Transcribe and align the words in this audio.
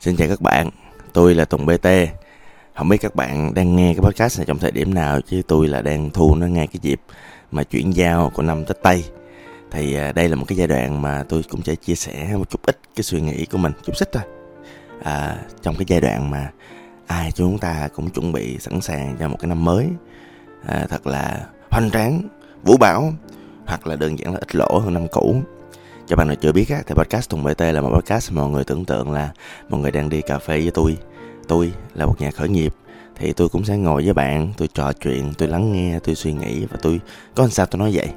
Xin 0.00 0.16
chào 0.16 0.28
các 0.28 0.40
bạn, 0.40 0.70
tôi 1.12 1.34
là 1.34 1.44
Tùng 1.44 1.66
BT 1.66 1.88
Không 2.74 2.88
biết 2.88 2.96
các 3.00 3.14
bạn 3.14 3.54
đang 3.54 3.76
nghe 3.76 3.94
cái 3.94 4.02
podcast 4.02 4.38
này 4.38 4.46
trong 4.46 4.58
thời 4.58 4.70
điểm 4.70 4.94
nào 4.94 5.20
Chứ 5.20 5.42
tôi 5.48 5.68
là 5.68 5.82
đang 5.82 6.10
thu 6.10 6.34
nó 6.34 6.46
ngay 6.46 6.66
cái 6.66 6.78
dịp 6.82 7.00
mà 7.50 7.62
chuyển 7.62 7.94
giao 7.94 8.30
của 8.34 8.42
năm 8.42 8.64
Tết 8.64 8.76
Tây. 8.82 9.04
Thì 9.70 9.94
à, 9.94 10.12
đây 10.12 10.28
là 10.28 10.36
một 10.36 10.44
cái 10.48 10.58
giai 10.58 10.66
đoạn 10.66 11.02
mà 11.02 11.24
tôi 11.28 11.42
cũng 11.50 11.62
sẽ 11.62 11.74
chia 11.74 11.94
sẻ 11.94 12.36
một 12.36 12.50
chút 12.50 12.62
ít 12.66 12.78
cái 12.96 13.02
suy 13.02 13.20
nghĩ 13.20 13.44
của 13.44 13.58
mình, 13.58 13.72
chút 13.84 13.92
xích 13.96 14.08
thôi. 14.12 14.22
À, 15.02 15.36
Trong 15.62 15.74
cái 15.76 15.84
giai 15.88 16.00
đoạn 16.00 16.30
mà 16.30 16.50
ai 17.06 17.32
chúng 17.32 17.58
ta 17.58 17.88
cũng 17.94 18.10
chuẩn 18.10 18.32
bị 18.32 18.58
sẵn 18.58 18.80
sàng 18.80 19.16
cho 19.20 19.28
một 19.28 19.36
cái 19.40 19.48
năm 19.48 19.64
mới 19.64 19.88
à, 20.66 20.86
Thật 20.88 21.06
là 21.06 21.46
hoành 21.70 21.90
tráng, 21.90 22.22
vũ 22.62 22.76
bão 22.76 23.12
Hoặc 23.66 23.86
là 23.86 23.96
đơn 23.96 24.18
giản 24.18 24.32
là 24.32 24.38
ít 24.40 24.56
lỗ 24.56 24.78
hơn 24.78 24.94
năm 24.94 25.06
cũ 25.10 25.42
cho 26.08 26.16
bạn 26.16 26.26
nào 26.26 26.36
chưa 26.36 26.52
biết 26.52 26.68
á, 26.70 26.82
thì 26.86 26.94
podcast 26.94 27.30
Tùng 27.30 27.44
BT 27.44 27.60
là 27.60 27.80
một 27.80 27.90
podcast 27.94 28.32
mà 28.32 28.42
mọi 28.42 28.50
người 28.50 28.64
tưởng 28.64 28.84
tượng 28.84 29.12
là 29.12 29.30
mọi 29.68 29.80
người 29.80 29.90
đang 29.90 30.08
đi 30.08 30.22
cà 30.22 30.38
phê 30.38 30.60
với 30.60 30.70
tôi. 30.70 30.96
Tôi 31.48 31.72
là 31.94 32.06
một 32.06 32.20
nhà 32.20 32.30
khởi 32.30 32.48
nghiệp 32.48 32.74
thì 33.14 33.32
tôi 33.32 33.48
cũng 33.48 33.64
sẽ 33.64 33.76
ngồi 33.76 34.04
với 34.04 34.12
bạn, 34.12 34.52
tôi 34.56 34.68
trò 34.74 34.92
chuyện, 34.92 35.32
tôi 35.38 35.48
lắng 35.48 35.72
nghe, 35.72 35.98
tôi 35.98 36.14
suy 36.14 36.32
nghĩ 36.32 36.64
và 36.64 36.76
tôi 36.82 37.00
có 37.34 37.42
làm 37.42 37.50
sao 37.50 37.66
tôi 37.66 37.78
nói 37.78 37.90
vậy. 37.94 38.08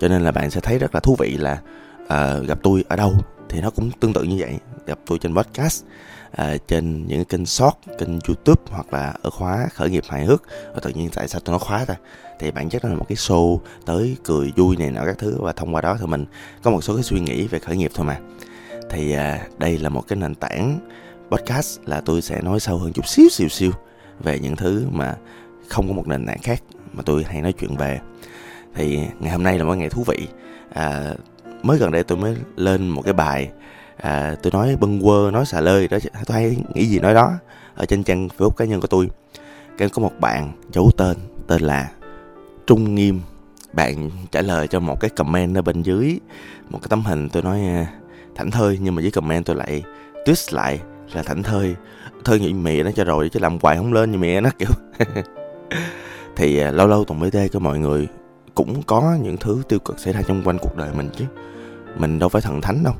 Cho 0.00 0.08
nên 0.08 0.22
là 0.22 0.32
bạn 0.32 0.50
sẽ 0.50 0.60
thấy 0.60 0.78
rất 0.78 0.94
là 0.94 1.00
thú 1.00 1.16
vị 1.18 1.36
là 1.36 1.60
uh, 2.02 2.46
gặp 2.46 2.58
tôi 2.62 2.84
ở 2.88 2.96
đâu 2.96 3.12
thì 3.48 3.60
nó 3.60 3.70
cũng 3.70 3.90
tương 4.00 4.12
tự 4.12 4.22
như 4.22 4.36
vậy. 4.38 4.58
Gặp 4.90 4.98
tôi 5.06 5.18
trên 5.18 5.34
podcast, 5.34 5.84
à, 6.32 6.56
trên 6.66 7.06
những 7.06 7.24
kênh 7.24 7.46
short, 7.46 7.74
kênh 7.98 8.20
youtube 8.28 8.62
hoặc 8.70 8.92
là 8.92 9.14
ở 9.22 9.30
khóa 9.30 9.68
khởi 9.74 9.90
nghiệp 9.90 10.04
hài 10.08 10.24
hước. 10.24 10.42
Và 10.74 10.80
tự 10.82 10.90
nhiên 10.90 11.08
tại 11.14 11.28
sao 11.28 11.40
tôi 11.44 11.52
nói 11.52 11.58
khóa 11.58 11.84
ta? 11.84 11.96
thì 12.40 12.50
bản 12.50 12.68
chất 12.68 12.84
nó 12.84 12.90
là 12.90 12.96
một 12.96 13.06
cái 13.08 13.16
show 13.16 13.58
tới 13.86 14.16
cười 14.24 14.52
vui 14.56 14.76
này 14.76 14.90
nọ 14.90 15.04
các 15.06 15.18
thứ 15.18 15.36
và 15.40 15.52
thông 15.52 15.74
qua 15.74 15.80
đó 15.80 15.96
thì 16.00 16.06
mình 16.06 16.24
có 16.62 16.70
một 16.70 16.80
số 16.80 16.94
cái 16.94 17.02
suy 17.02 17.20
nghĩ 17.20 17.46
về 17.46 17.58
khởi 17.58 17.76
nghiệp 17.76 17.90
thôi 17.94 18.06
mà 18.06 18.18
thì 18.90 19.12
à, 19.12 19.46
đây 19.58 19.78
là 19.78 19.88
một 19.88 20.04
cái 20.08 20.18
nền 20.18 20.34
tảng 20.34 20.78
podcast 21.30 21.80
là 21.86 22.00
tôi 22.00 22.22
sẽ 22.22 22.42
nói 22.42 22.60
sâu 22.60 22.78
hơn 22.78 22.92
chút 22.92 23.06
xíu 23.06 23.28
xíu 23.30 23.48
xíu 23.48 23.72
về 24.20 24.38
những 24.38 24.56
thứ 24.56 24.86
mà 24.92 25.16
không 25.68 25.88
có 25.88 25.94
một 25.94 26.08
nền 26.08 26.26
tảng 26.26 26.42
khác 26.42 26.62
mà 26.92 27.02
tôi 27.06 27.24
hay 27.24 27.40
nói 27.40 27.52
chuyện 27.52 27.76
về 27.76 28.00
thì 28.74 29.00
ngày 29.20 29.32
hôm 29.32 29.42
nay 29.42 29.58
là 29.58 29.64
một 29.64 29.74
ngày 29.74 29.90
thú 29.90 30.04
vị 30.06 30.28
à, 30.72 31.14
mới 31.62 31.78
gần 31.78 31.90
đây 31.90 32.02
tôi 32.02 32.18
mới 32.18 32.36
lên 32.56 32.88
một 32.88 33.02
cái 33.02 33.12
bài 33.12 33.50
à, 34.02 34.34
tôi 34.42 34.52
nói 34.52 34.76
bâng 34.80 35.00
quơ 35.02 35.30
nói 35.32 35.46
xà 35.46 35.60
lơi 35.60 35.88
đó 35.88 35.98
tôi 36.26 36.36
hay 36.38 36.56
nghĩ 36.74 36.86
gì 36.86 36.98
nói 36.98 37.14
đó 37.14 37.32
ở 37.74 37.86
trên 37.86 38.04
trang 38.04 38.28
facebook 38.38 38.50
cá 38.50 38.64
nhân 38.64 38.80
của 38.80 38.86
tôi. 38.86 39.10
Cái 39.78 39.88
có 39.88 40.02
một 40.02 40.12
bạn 40.20 40.52
giấu 40.72 40.90
tên 40.96 41.16
tên 41.46 41.62
là 41.62 41.90
trung 42.66 42.94
nghiêm. 42.94 43.20
Bạn 43.72 44.10
trả 44.30 44.40
lời 44.40 44.68
cho 44.68 44.80
một 44.80 45.00
cái 45.00 45.10
comment 45.10 45.54
ở 45.54 45.62
bên 45.62 45.82
dưới 45.82 46.20
một 46.70 46.78
cái 46.82 46.88
tấm 46.88 47.02
hình 47.02 47.28
tôi 47.28 47.42
nói 47.42 47.60
à, 47.60 47.86
thảnh 48.34 48.50
thơi 48.50 48.78
nhưng 48.82 48.94
mà 48.94 49.02
dưới 49.02 49.10
comment 49.10 49.44
tôi 49.44 49.56
lại 49.56 49.82
twist 50.24 50.56
lại 50.56 50.80
là 51.12 51.22
thảnh 51.22 51.42
thơi. 51.42 51.76
Thơi 52.24 52.40
nghĩ 52.40 52.52
mẹ 52.52 52.82
nó 52.82 52.90
cho 52.90 53.04
rồi 53.04 53.28
chứ 53.28 53.40
làm 53.40 53.58
hoài 53.62 53.76
không 53.76 53.92
lên 53.92 54.12
như 54.12 54.18
mẹ 54.18 54.40
nó 54.40 54.50
kiểu. 54.58 54.70
Thì 56.36 56.58
à, 56.58 56.70
lâu 56.70 56.86
lâu 56.86 57.04
tùng 57.04 57.30
tê 57.30 57.48
cho 57.48 57.58
mọi 57.58 57.78
người 57.78 58.08
cũng 58.54 58.82
có 58.82 59.16
những 59.22 59.36
thứ 59.36 59.62
tiêu 59.68 59.78
cực 59.78 59.98
xảy 59.98 60.12
ra 60.12 60.22
trong 60.22 60.42
quanh 60.44 60.58
cuộc 60.58 60.76
đời 60.76 60.90
mình 60.94 61.10
chứ. 61.16 61.24
Mình 61.96 62.18
đâu 62.18 62.28
phải 62.28 62.42
thần 62.42 62.60
thánh 62.60 62.84
đâu 62.84 62.94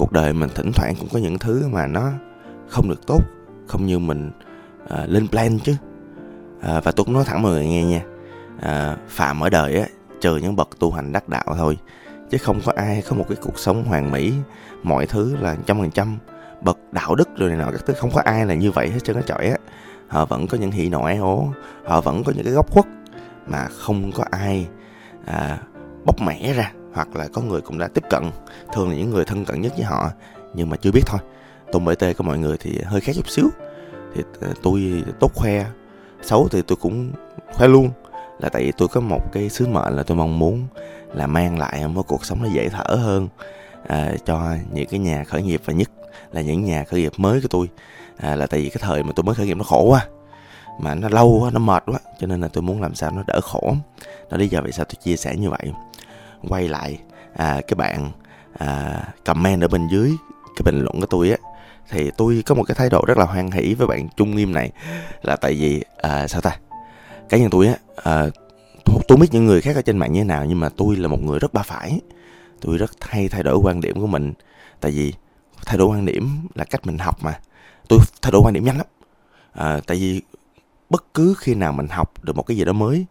cuộc 0.00 0.12
đời 0.12 0.32
mình 0.32 0.50
thỉnh 0.54 0.72
thoảng 0.72 0.94
cũng 0.98 1.08
có 1.12 1.18
những 1.18 1.38
thứ 1.38 1.68
mà 1.68 1.86
nó 1.86 2.10
không 2.68 2.88
được 2.88 3.06
tốt 3.06 3.22
không 3.66 3.86
như 3.86 3.98
mình 3.98 4.30
à, 4.88 5.06
lên 5.06 5.28
plan 5.28 5.58
chứ. 5.58 5.74
À, 6.60 6.80
và 6.80 6.92
tôi 6.92 7.04
cũng 7.04 7.14
nói 7.14 7.24
thẳng 7.24 7.42
mọi 7.42 7.52
người 7.52 7.66
nghe 7.66 7.84
nha. 7.84 8.02
À, 8.60 8.96
phạm 9.08 9.40
ở 9.40 9.50
đời 9.50 9.80
á 9.80 9.86
trừ 10.20 10.36
những 10.36 10.56
bậc 10.56 10.68
tu 10.78 10.90
hành 10.90 11.12
đắc 11.12 11.28
đạo 11.28 11.44
thôi 11.56 11.78
chứ 12.30 12.38
không 12.38 12.60
có 12.64 12.72
ai 12.76 13.02
có 13.08 13.16
một 13.16 13.24
cái 13.28 13.38
cuộc 13.42 13.58
sống 13.58 13.84
hoàn 13.84 14.10
mỹ 14.10 14.32
mọi 14.82 15.06
thứ 15.06 15.36
là 15.40 15.56
trăm 15.66 15.78
phần 15.78 15.90
trăm. 15.90 16.18
Bậc 16.62 16.78
đạo 16.92 17.14
đức 17.14 17.28
rồi 17.36 17.48
này 17.48 17.58
nọ 17.58 17.70
các 17.72 17.86
thứ 17.86 17.94
không 17.94 18.10
có 18.10 18.22
ai 18.24 18.46
là 18.46 18.54
như 18.54 18.70
vậy 18.70 18.90
hết 18.90 19.00
trơn 19.04 19.16
á 19.16 19.22
trọi 19.26 19.46
á. 19.46 19.56
Họ 20.08 20.24
vẫn 20.24 20.46
có 20.46 20.58
những 20.58 20.70
hỉ 20.70 20.88
nộ 20.88 21.02
ái 21.02 21.16
ố 21.16 21.48
họ 21.84 22.00
vẫn 22.00 22.24
có 22.24 22.32
những 22.36 22.44
cái 22.44 22.54
góc 22.54 22.70
khuất 22.70 22.86
mà 23.46 23.68
không 23.68 24.12
có 24.12 24.24
ai 24.30 24.68
à, 25.26 25.58
bóc 26.04 26.20
mẻ 26.20 26.52
ra 26.52 26.72
hoặc 26.92 27.16
là 27.16 27.28
có 27.32 27.42
người 27.42 27.60
cũng 27.60 27.78
đã 27.78 27.88
tiếp 27.94 28.04
cận. 28.10 28.22
Thường 28.72 28.88
là 28.88 28.96
những 28.96 29.10
người 29.10 29.24
thân 29.24 29.44
cận 29.44 29.60
nhất 29.60 29.72
với 29.76 29.84
họ 29.84 30.10
nhưng 30.54 30.70
mà 30.70 30.76
chưa 30.76 30.90
biết 30.92 31.02
thôi. 31.06 31.20
Tôn 31.72 31.84
bt 31.84 31.98
tê 31.98 32.12
của 32.12 32.24
mọi 32.24 32.38
người 32.38 32.56
thì 32.60 32.78
hơi 32.84 33.00
khác 33.00 33.12
chút 33.16 33.28
xíu. 33.28 33.48
Thì 34.14 34.22
ờ, 34.40 34.52
tôi 34.62 35.04
tốt 35.20 35.32
khoe 35.34 35.64
xấu 36.22 36.48
thì 36.48 36.62
tôi 36.62 36.76
cũng 36.76 37.12
khoe 37.52 37.68
luôn. 37.68 37.90
Là 38.38 38.48
tại 38.48 38.64
vì 38.64 38.72
tôi 38.72 38.88
có 38.88 39.00
một 39.00 39.32
cái 39.32 39.48
sứ 39.48 39.66
mệnh 39.66 39.96
là 39.96 40.02
tôi 40.02 40.16
mong 40.16 40.38
muốn 40.38 40.66
là 41.14 41.26
mang 41.26 41.58
lại 41.58 41.88
một 41.88 42.06
cuộc 42.06 42.24
sống 42.24 42.42
nó 42.42 42.48
dễ 42.48 42.68
thở 42.68 42.94
hơn 42.94 43.28
à, 43.86 44.12
cho 44.24 44.54
những 44.72 44.88
cái 44.88 45.00
nhà 45.00 45.24
khởi 45.24 45.42
nghiệp 45.42 45.60
và 45.64 45.72
nhất 45.72 45.90
là 46.32 46.40
những 46.40 46.64
nhà 46.64 46.84
khởi 46.84 47.00
nghiệp 47.00 47.12
mới 47.16 47.40
của 47.40 47.48
tôi. 47.50 47.68
À, 48.16 48.36
là 48.36 48.46
tại 48.46 48.60
vì 48.60 48.68
cái 48.68 48.80
thời 48.80 49.02
mà 49.02 49.12
tôi 49.16 49.24
mới 49.24 49.34
khởi 49.34 49.46
nghiệp 49.46 49.56
nó 49.56 49.64
khổ 49.64 49.84
quá 49.88 50.06
mà 50.80 50.94
nó 50.94 51.08
lâu 51.08 51.38
quá 51.42 51.50
nó 51.50 51.58
mệt 51.58 51.82
quá 51.86 51.98
cho 52.20 52.26
nên 52.26 52.40
là 52.40 52.48
tôi 52.48 52.62
muốn 52.62 52.82
làm 52.82 52.94
sao 52.94 53.10
nó 53.10 53.22
đỡ 53.26 53.40
khổ. 53.42 53.74
Đó 54.30 54.36
lý 54.36 54.48
do 54.48 54.60
vì 54.60 54.72
sao 54.72 54.84
tôi 54.84 54.94
chia 55.02 55.16
sẻ 55.16 55.36
như 55.36 55.50
vậy 55.50 55.72
quay 56.48 56.68
lại 56.68 56.98
à, 57.34 57.60
cái 57.68 57.74
bạn 57.74 58.10
à, 58.58 59.02
comment 59.24 59.62
ở 59.62 59.68
bên 59.68 59.88
dưới 59.88 60.12
cái 60.56 60.62
bình 60.64 60.80
luận 60.80 61.00
của 61.00 61.06
tôi 61.06 61.30
á. 61.30 61.36
Thì 61.90 62.10
tôi 62.16 62.42
có 62.46 62.54
một 62.54 62.62
cái 62.62 62.74
thái 62.74 62.90
độ 62.90 63.04
rất 63.06 63.18
là 63.18 63.24
hoan 63.24 63.50
hỷ 63.50 63.74
với 63.74 63.86
bạn 63.86 64.08
trung 64.16 64.36
nghiêm 64.36 64.52
này 64.52 64.70
là 65.22 65.36
tại 65.36 65.54
vì 65.54 65.84
à, 65.96 66.28
sao 66.28 66.40
ta? 66.40 66.56
Cá 67.28 67.38
nhân 67.38 67.50
tôi 67.50 67.66
á 67.66 67.74
à, 68.04 68.26
tôi 69.08 69.18
biết 69.18 69.28
những 69.30 69.46
người 69.46 69.60
khác 69.60 69.76
ở 69.76 69.82
trên 69.82 69.98
mạng 69.98 70.12
như 70.12 70.20
thế 70.20 70.24
nào 70.24 70.44
nhưng 70.44 70.60
mà 70.60 70.68
tôi 70.68 70.96
là 70.96 71.08
một 71.08 71.22
người 71.22 71.38
rất 71.38 71.54
ba 71.54 71.62
phải. 71.62 72.00
Tôi 72.60 72.78
rất 72.78 72.90
hay 73.00 73.28
thay 73.28 73.42
đổi 73.42 73.56
quan 73.56 73.80
điểm 73.80 74.00
của 74.00 74.06
mình 74.06 74.32
tại 74.80 74.92
vì 74.92 75.14
thay 75.66 75.78
đổi 75.78 75.88
quan 75.88 76.06
điểm 76.06 76.48
là 76.54 76.64
cách 76.64 76.86
mình 76.86 76.98
học 76.98 77.16
mà. 77.20 77.40
Tôi 77.88 77.98
thay 78.22 78.32
đổi 78.32 78.40
quan 78.44 78.54
điểm 78.54 78.64
nhanh 78.64 78.76
lắm. 78.76 78.86
À, 79.52 79.80
tại 79.86 79.96
vì 79.96 80.22
bất 80.90 81.04
cứ 81.14 81.34
khi 81.38 81.54
nào 81.54 81.72
mình 81.72 81.88
học 81.88 82.12
được 82.22 82.36
một 82.36 82.42
cái 82.42 82.56
gì 82.56 82.64
đó 82.64 82.72
mới 82.72 83.06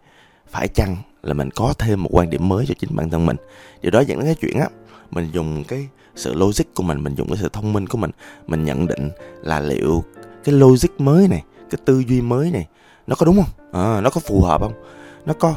phải 0.50 0.68
chăng 0.68 0.98
là 1.24 1.34
mình 1.34 1.50
có 1.52 1.74
thêm 1.78 2.04
một 2.04 2.10
quan 2.12 2.30
điểm 2.30 2.50
mới 2.50 2.66
cho 2.66 2.74
chính 2.80 2.96
bản 2.96 3.10
thân 3.10 3.26
mình. 3.26 3.38
Điều 3.82 3.92
đó 3.92 4.00
dẫn 4.00 4.20
đến 4.20 4.26
cái 4.26 4.36
chuyện 4.36 4.60
á 4.60 4.68
mình 5.12 5.30
dùng 5.32 5.64
cái 5.64 5.88
sự 6.16 6.34
logic 6.34 6.74
của 6.76 6.84
mình 6.84 7.04
mình 7.04 7.16
dùng 7.16 7.28
cái 7.28 7.38
sự 7.38 7.50
thông 7.54 7.74
minh 7.74 7.88
của 7.88 7.98
mình 7.98 8.12
mình 8.48 8.66
nhận 8.66 8.88
định 8.88 9.10
là 9.42 9.60
liệu 9.60 10.04
cái 10.44 10.56
logic 10.56 10.90
mới 10.98 11.28
này 11.28 11.44
cái 11.70 11.80
tư 11.86 12.04
duy 12.08 12.22
mới 12.22 12.52
này 12.52 12.68
nó 13.08 13.16
có 13.16 13.26
đúng 13.26 13.36
không? 13.36 13.82
À, 13.84 14.02
nó 14.02 14.10
có 14.10 14.22
phù 14.22 14.42
hợp 14.42 14.62
không? 14.62 14.74
Nó 15.26 15.34
có 15.34 15.56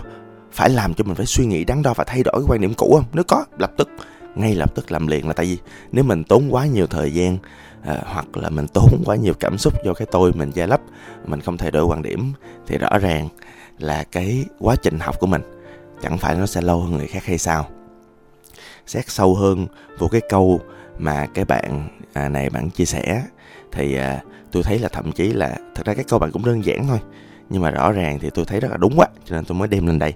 phải 0.52 0.70
làm 0.70 0.94
cho 0.94 1.04
mình 1.04 1.14
phải 1.14 1.26
suy 1.26 1.46
nghĩ 1.46 1.64
đắn 1.64 1.82
đo 1.82 1.94
và 1.94 2.04
thay 2.04 2.22
đổi 2.22 2.34
cái 2.34 2.46
quan 2.48 2.60
điểm 2.60 2.74
cũ 2.74 2.94
không? 2.94 3.04
Nếu 3.12 3.24
có 3.24 3.44
lập 3.58 3.72
tức 3.76 3.88
ngay 4.34 4.54
lập 4.54 4.74
tức 4.74 4.92
làm 4.92 5.06
liền 5.06 5.26
là 5.26 5.32
tại 5.32 5.46
vì 5.46 5.58
nếu 5.92 6.04
mình 6.04 6.24
tốn 6.24 6.48
quá 6.50 6.66
nhiều 6.66 6.86
thời 6.86 7.14
gian 7.14 7.38
à, 7.82 8.02
hoặc 8.04 8.36
là 8.36 8.50
mình 8.50 8.66
tốn 8.68 9.02
quá 9.04 9.16
nhiều 9.16 9.34
cảm 9.40 9.58
xúc 9.58 9.84
do 9.84 9.94
cái 9.94 10.06
tôi 10.10 10.32
mình 10.32 10.50
gia 10.54 10.66
lấp 10.66 10.80
mình 11.26 11.40
không 11.40 11.56
thay 11.56 11.70
đổi 11.70 11.84
quan 11.84 12.02
điểm 12.02 12.32
thì 12.66 12.78
rõ 12.78 12.98
ràng 12.98 13.28
là 13.78 14.04
cái 14.12 14.44
quá 14.58 14.76
trình 14.82 14.98
học 15.00 15.20
của 15.20 15.26
mình 15.26 15.42
chẳng 16.02 16.18
phải 16.18 16.34
nó 16.34 16.46
sẽ 16.46 16.60
lâu 16.60 16.80
hơn 16.80 16.96
người 16.96 17.06
khác 17.06 17.24
hay 17.24 17.38
sao? 17.38 17.66
Xét 18.86 19.10
sâu 19.10 19.34
hơn 19.34 19.66
vô 19.98 20.08
cái 20.08 20.20
câu 20.28 20.60
mà 20.98 21.26
cái 21.34 21.44
bạn 21.44 21.88
à, 22.12 22.28
này 22.28 22.50
bạn 22.50 22.70
chia 22.70 22.84
sẻ 22.84 23.22
thì 23.72 23.96
à, 23.96 24.20
tôi 24.52 24.62
thấy 24.62 24.78
là 24.78 24.88
thậm 24.88 25.12
chí 25.12 25.32
là 25.32 25.56
thật 25.74 25.86
ra 25.86 25.94
cái 25.94 26.04
câu 26.08 26.18
bạn 26.18 26.30
cũng 26.32 26.44
đơn 26.44 26.64
giản 26.64 26.86
thôi 26.88 26.98
nhưng 27.50 27.62
mà 27.62 27.70
rõ 27.70 27.92
ràng 27.92 28.18
thì 28.18 28.30
tôi 28.30 28.44
thấy 28.44 28.60
rất 28.60 28.70
là 28.70 28.76
đúng 28.76 28.92
quá 28.96 29.06
cho 29.24 29.36
nên 29.36 29.44
tôi 29.44 29.58
mới 29.58 29.68
đem 29.68 29.86
lên 29.86 29.98
đây. 29.98 30.14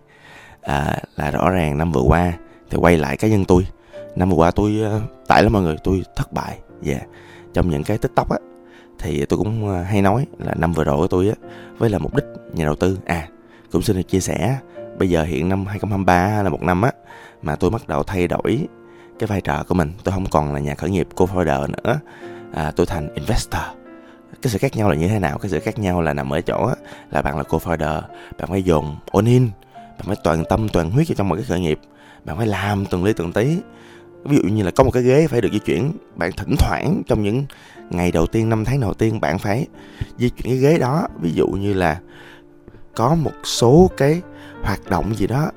À, 0.60 0.98
là 1.16 1.30
rõ 1.30 1.50
ràng 1.50 1.78
năm 1.78 1.92
vừa 1.92 2.00
qua 2.00 2.32
thì 2.70 2.78
quay 2.78 2.98
lại 2.98 3.16
cá 3.16 3.28
nhân 3.28 3.44
tôi. 3.44 3.66
Năm 4.16 4.30
vừa 4.30 4.36
qua 4.36 4.50
tôi 4.50 4.80
à, 4.84 5.00
tại 5.26 5.42
lắm 5.42 5.52
mọi 5.52 5.62
người 5.62 5.76
tôi 5.84 6.02
thất 6.16 6.32
bại 6.32 6.58
và 6.80 6.92
yeah. 6.92 7.06
trong 7.54 7.70
những 7.70 7.84
cái 7.84 7.98
tiktok 7.98 8.30
á 8.30 8.38
thì 8.98 9.24
tôi 9.26 9.38
cũng 9.38 9.68
à, 9.74 9.82
hay 9.82 10.02
nói 10.02 10.26
là 10.38 10.54
năm 10.54 10.72
vừa 10.72 10.84
rồi 10.84 10.96
của 10.96 11.06
tôi 11.06 11.28
á 11.28 11.34
với 11.78 11.90
là 11.90 11.98
mục 11.98 12.14
đích 12.14 12.24
nhà 12.52 12.64
đầu 12.64 12.74
tư. 12.74 12.98
À 13.06 13.28
cũng 13.72 13.82
xin 13.82 13.96
được 13.96 14.08
chia 14.08 14.20
sẻ 14.20 14.58
bây 14.98 15.10
giờ 15.10 15.22
hiện 15.22 15.48
năm 15.48 15.66
2023 15.66 16.42
là 16.42 16.50
một 16.50 16.62
năm 16.62 16.82
á 16.82 16.92
mà 17.42 17.56
tôi 17.56 17.70
bắt 17.70 17.88
đầu 17.88 18.02
thay 18.02 18.28
đổi 18.28 18.68
cái 19.18 19.26
vai 19.26 19.40
trò 19.40 19.64
của 19.68 19.74
mình. 19.74 19.92
Tôi 20.04 20.12
không 20.12 20.26
còn 20.26 20.54
là 20.54 20.60
nhà 20.60 20.74
khởi 20.74 20.90
nghiệp 20.90 21.08
co-founder 21.16 21.70
nữa. 21.70 22.00
À, 22.54 22.72
tôi 22.76 22.86
thành 22.86 23.14
investor. 23.14 23.62
Cái 24.42 24.50
sự 24.50 24.58
khác 24.58 24.76
nhau 24.76 24.88
là 24.88 24.94
như 24.94 25.08
thế 25.08 25.18
nào? 25.18 25.38
Cái 25.38 25.50
sự 25.50 25.60
khác 25.60 25.78
nhau 25.78 26.02
là 26.02 26.12
nằm 26.12 26.30
ở 26.30 26.40
chỗ 26.40 26.70
là 27.10 27.22
bạn 27.22 27.36
là 27.36 27.42
co-founder 27.42 28.00
bạn 28.38 28.48
phải 28.48 28.62
dồn 28.62 28.96
all 29.12 29.28
in 29.28 29.50
bạn 29.74 30.06
phải 30.06 30.16
toàn 30.24 30.44
tâm 30.48 30.68
toàn 30.68 30.90
huyết 30.90 31.06
trong 31.16 31.28
một 31.28 31.34
cái 31.34 31.44
khởi 31.44 31.60
nghiệp. 31.60 31.80
Bạn 32.24 32.36
phải 32.36 32.46
làm 32.46 32.86
từng 32.86 33.04
ly 33.04 33.12
từng 33.12 33.32
tí. 33.32 33.58
Ví 34.24 34.36
dụ 34.36 34.42
như 34.42 34.62
là 34.62 34.70
có 34.70 34.84
một 34.84 34.90
cái 34.90 35.02
ghế 35.02 35.26
phải 35.26 35.40
được 35.40 35.48
di 35.52 35.58
chuyển 35.58 35.92
bạn 36.14 36.30
thỉnh 36.36 36.54
thoảng 36.58 37.02
trong 37.06 37.22
những 37.22 37.44
ngày 37.90 38.12
đầu 38.12 38.26
tiên 38.26 38.48
năm 38.48 38.64
tháng 38.64 38.80
đầu 38.80 38.94
tiên 38.94 39.20
bạn 39.20 39.38
phải 39.38 39.66
di 40.18 40.28
chuyển 40.28 40.46
cái 40.46 40.56
ghế 40.56 40.78
đó. 40.78 41.08
Ví 41.20 41.32
dụ 41.32 41.46
như 41.46 41.72
là 41.72 42.00
có 42.94 43.14
một 43.14 43.32
số 43.44 43.90
cái 43.96 44.22
hoạt 44.62 44.90
động 44.90 45.14
gì 45.14 45.26
đó. 45.26 45.50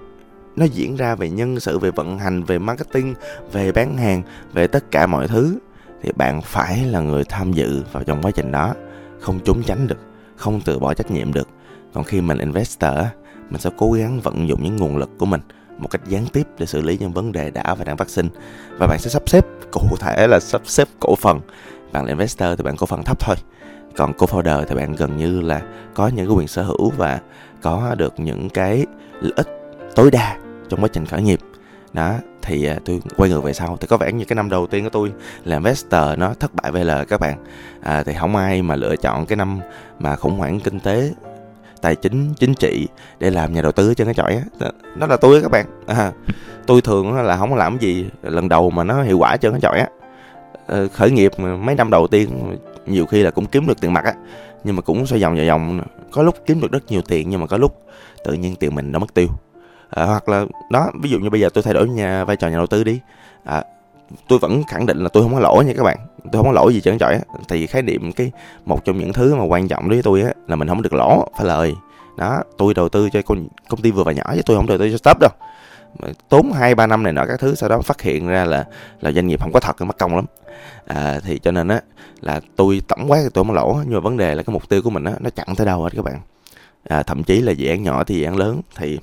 Nó 0.55 0.65
diễn 0.65 0.95
ra 0.95 1.15
về 1.15 1.29
nhân 1.29 1.59
sự, 1.59 1.79
về 1.79 1.91
vận 1.91 2.19
hành, 2.19 2.43
về 2.43 2.59
marketing, 2.59 3.13
về 3.51 3.71
bán 3.71 3.97
hàng, 3.97 4.21
về 4.53 4.67
tất 4.67 4.91
cả 4.91 5.07
mọi 5.07 5.27
thứ. 5.27 5.57
Thì 6.01 6.11
bạn 6.15 6.41
phải 6.41 6.85
là 6.85 6.99
người 6.99 7.23
tham 7.23 7.53
dự 7.53 7.83
vào 7.91 8.03
trong 8.03 8.21
quá 8.21 8.31
trình 8.31 8.51
đó. 8.51 8.73
Không 9.19 9.39
trốn 9.39 9.63
tránh 9.63 9.87
được, 9.87 9.99
không 10.35 10.61
từ 10.65 10.79
bỏ 10.79 10.93
trách 10.93 11.11
nhiệm 11.11 11.33
được. 11.33 11.47
Còn 11.93 12.03
khi 12.03 12.21
mình 12.21 12.37
investor 12.37 12.97
mình 13.49 13.61
sẽ 13.61 13.69
cố 13.77 13.91
gắng 13.91 14.19
vận 14.19 14.47
dụng 14.47 14.63
những 14.63 14.75
nguồn 14.75 14.97
lực 14.97 15.09
của 15.17 15.25
mình 15.25 15.41
một 15.77 15.87
cách 15.87 16.01
gián 16.07 16.25
tiếp 16.33 16.47
để 16.57 16.65
xử 16.65 16.81
lý 16.81 16.97
những 16.97 17.11
vấn 17.11 17.31
đề 17.31 17.51
đã 17.51 17.75
và 17.75 17.83
đang 17.83 17.97
phát 17.97 18.09
sinh. 18.09 18.29
Và 18.77 18.87
bạn 18.87 18.99
sẽ 18.99 19.09
sắp 19.09 19.23
xếp 19.29 19.45
cụ 19.71 19.81
thể 19.99 20.27
là 20.27 20.39
sắp 20.39 20.61
xếp 20.65 20.87
cổ 20.99 21.15
phần. 21.15 21.39
Bạn 21.91 22.05
là 22.05 22.09
investor 22.09 22.49
thì 22.57 22.63
bạn 22.63 22.77
cổ 22.77 22.85
phần 22.85 23.03
thấp 23.03 23.19
thôi 23.19 23.35
còn 23.97 24.13
co-founder 24.13 24.65
thì 24.65 24.75
bạn 24.75 24.95
gần 24.95 25.17
như 25.17 25.41
là 25.41 25.61
có 25.93 26.07
những 26.07 26.27
cái 26.27 26.35
quyền 26.35 26.47
sở 26.47 26.63
hữu 26.63 26.89
và 26.97 27.19
có 27.61 27.95
được 27.97 28.13
những 28.17 28.49
cái 28.49 28.85
lợi 29.21 29.33
ích 29.35 29.47
tối 29.95 30.11
đa 30.11 30.37
trong 30.69 30.81
quá 30.81 30.89
trình 30.93 31.05
khởi 31.05 31.21
nghiệp. 31.21 31.39
Đó 31.93 32.13
thì 32.41 32.65
à, 32.65 32.75
tôi 32.85 33.01
quay 33.17 33.29
ngược 33.29 33.43
về 33.43 33.53
sau. 33.53 33.77
Thì 33.81 33.87
có 33.87 33.97
vẻ 33.97 34.11
như 34.11 34.25
cái 34.25 34.35
năm 34.35 34.49
đầu 34.49 34.67
tiên 34.67 34.83
của 34.83 34.89
tôi 34.89 35.11
là 35.45 35.55
investor 35.55 36.17
nó 36.17 36.33
thất 36.39 36.55
bại 36.55 36.71
về 36.71 36.83
lời 36.83 37.05
các 37.05 37.19
bạn. 37.19 37.37
À, 37.81 38.03
thì 38.03 38.13
không 38.19 38.35
ai 38.35 38.61
mà 38.61 38.75
lựa 38.75 38.95
chọn 38.95 39.25
cái 39.25 39.35
năm 39.35 39.59
mà 39.99 40.15
khủng 40.15 40.37
hoảng 40.37 40.59
kinh 40.59 40.79
tế 40.79 41.11
tài 41.81 41.95
chính 41.95 42.33
chính 42.33 42.53
trị 42.53 42.87
để 43.19 43.29
làm 43.29 43.53
nhà 43.53 43.61
đầu 43.61 43.71
tư 43.71 43.93
trên 43.93 44.07
cái 44.07 44.13
chọi 44.13 44.35
á. 44.35 44.41
Đó, 44.99 45.07
là 45.07 45.17
tôi 45.17 45.41
các 45.41 45.51
bạn. 45.51 45.65
À, 45.87 46.11
tôi 46.67 46.81
thường 46.81 47.21
là 47.21 47.37
không 47.37 47.55
làm 47.55 47.77
gì 47.79 48.09
lần 48.23 48.49
đầu 48.49 48.69
mà 48.69 48.83
nó 48.83 49.03
hiệu 49.03 49.17
quả 49.17 49.37
trên 49.37 49.51
cái 49.51 49.61
chọi 49.61 49.79
á. 49.79 49.87
Ờ, 50.69 50.87
khởi 50.87 51.11
nghiệp 51.11 51.31
mấy 51.39 51.75
năm 51.75 51.89
đầu 51.89 52.07
tiên 52.07 52.55
nhiều 52.85 53.05
khi 53.05 53.23
là 53.23 53.31
cũng 53.31 53.45
kiếm 53.45 53.67
được 53.67 53.81
tiền 53.81 53.93
mặt 53.93 54.05
á 54.05 54.13
nhưng 54.63 54.75
mà 54.75 54.81
cũng 54.81 55.05
xoay 55.05 55.21
vòng 55.21 55.35
vòng 55.35 55.47
vòng. 55.47 55.81
Có 56.11 56.23
lúc 56.23 56.35
kiếm 56.45 56.61
được 56.61 56.71
rất 56.71 56.91
nhiều 56.91 57.01
tiền 57.01 57.29
nhưng 57.29 57.39
mà 57.39 57.47
có 57.47 57.57
lúc 57.57 57.81
tự 58.23 58.33
nhiên 58.33 58.55
tiền 58.55 58.75
mình 58.75 58.91
nó 58.91 58.99
mất 58.99 59.13
tiêu. 59.13 59.27
À, 59.89 60.05
hoặc 60.05 60.29
là 60.29 60.45
đó 60.71 60.91
ví 61.01 61.09
dụ 61.09 61.19
như 61.19 61.29
bây 61.29 61.41
giờ 61.41 61.49
tôi 61.53 61.63
thay 61.63 61.73
đổi 61.73 61.87
nhà 61.87 62.25
vai 62.25 62.35
trò 62.35 62.47
nhà 62.47 62.57
đầu 62.57 62.67
tư 62.67 62.83
đi. 62.83 62.99
À, 63.43 63.63
tôi 64.27 64.39
vẫn 64.39 64.63
khẳng 64.63 64.85
định 64.85 64.97
là 64.97 65.09
tôi 65.09 65.23
không 65.23 65.33
có 65.33 65.39
lỗi 65.39 65.65
nha 65.65 65.73
các 65.77 65.83
bạn. 65.83 65.97
Tôi 66.31 66.43
không 66.43 66.45
có 66.45 66.51
lỗi 66.51 66.73
gì 66.73 66.81
trơn 66.81 66.97
trọi 66.97 67.19
thì 67.49 67.67
khái 67.67 67.81
niệm 67.81 68.11
cái 68.11 68.31
một 68.65 68.85
trong 68.85 68.99
những 68.99 69.13
thứ 69.13 69.35
mà 69.35 69.43
quan 69.43 69.67
trọng 69.67 69.89
đối 69.89 69.95
với 69.95 70.03
tôi 70.03 70.21
á 70.21 70.31
là 70.47 70.55
mình 70.55 70.67
không 70.67 70.81
được 70.81 70.93
lỗ 70.93 71.27
phải 71.37 71.47
lời. 71.47 71.75
Đó 72.17 72.43
tôi 72.57 72.73
đầu 72.73 72.89
tư 72.89 73.09
cho 73.09 73.21
công, 73.21 73.47
công 73.69 73.81
ty 73.81 73.91
vừa 73.91 74.03
và 74.03 74.11
nhỏ 74.11 74.23
chứ 74.35 74.41
tôi 74.45 74.57
không 74.57 74.67
đầu 74.67 74.77
tư 74.77 74.91
cho 74.91 74.97
stop 74.97 75.19
đâu 75.19 75.31
tốn 76.29 76.51
hai 76.51 76.75
ba 76.75 76.87
năm 76.87 77.03
này 77.03 77.13
nọ 77.13 77.25
các 77.25 77.39
thứ 77.39 77.55
sau 77.55 77.69
đó 77.69 77.81
phát 77.81 78.01
hiện 78.01 78.27
ra 78.27 78.45
là 78.45 78.65
là 79.01 79.11
doanh 79.11 79.27
nghiệp 79.27 79.41
không 79.41 79.51
có 79.53 79.59
thật 79.59 79.81
mất 79.81 79.97
công 79.97 80.15
lắm. 80.15 80.25
À, 80.87 81.19
thì 81.23 81.39
cho 81.39 81.51
nên 81.51 81.67
á 81.67 81.81
là 82.21 82.41
tôi 82.55 82.81
tổng 82.87 83.11
quát 83.11 83.19
thì 83.23 83.29
tôi 83.33 83.43
không 83.43 83.55
lỗ 83.55 83.81
nhưng 83.85 83.93
mà 83.93 83.99
vấn 83.99 84.17
đề 84.17 84.35
là 84.35 84.43
cái 84.43 84.53
mục 84.53 84.69
tiêu 84.69 84.81
của 84.81 84.89
mình 84.89 85.03
á 85.03 85.13
nó 85.19 85.29
chẳng 85.29 85.55
tới 85.55 85.65
đâu 85.65 85.83
hết 85.83 85.89
các 85.95 86.05
bạn. 86.05 86.19
À, 86.83 87.03
thậm 87.03 87.23
chí 87.23 87.41
là 87.41 87.51
dự 87.51 87.67
án 87.67 87.83
nhỏ 87.83 88.03
thì 88.03 88.19
dự 88.19 88.25
án 88.25 88.37
lớn 88.37 88.61
thì 88.75 88.99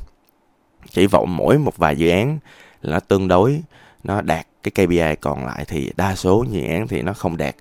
chỉ 0.91 1.07
vọng 1.07 1.37
mỗi 1.37 1.59
một 1.59 1.77
vài 1.77 1.97
dự 1.97 2.11
án 2.11 2.39
là 2.83 2.93
nó 2.93 3.01
tương 3.01 3.29
đối 3.29 3.63
nó 4.05 4.21
đạt 4.21 4.47
cái 4.63 4.87
KPI 4.87 5.17
còn 5.21 5.47
lại 5.47 5.65
thì 5.69 5.91
đa 5.97 6.15
số 6.15 6.45
dự 6.51 6.63
án 6.63 6.89
thì 6.89 7.03
nó 7.03 7.13
không 7.13 7.37
đạt 7.37 7.55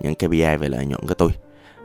những 0.00 0.14
KPI 0.14 0.56
về 0.56 0.68
lợi 0.68 0.86
nhuận 0.86 1.06
của 1.08 1.14
tôi 1.14 1.30